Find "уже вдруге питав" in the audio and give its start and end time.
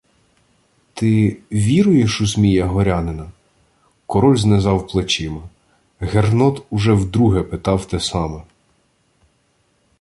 6.69-7.85